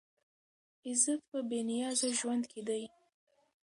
[0.87, 2.83] عزت په بې نیازه ژوند کې دی.